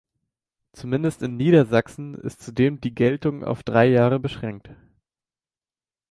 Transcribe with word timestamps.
Zumindest 0.73 1.21
in 1.21 1.37
Niedersachsen 1.37 2.15
ist 2.15 2.41
zudem 2.41 2.81
die 2.81 2.95
Geltung 2.95 3.43
auf 3.43 3.61
drei 3.61 3.85
Jahre 3.87 4.19
beschränkt. 4.19 4.71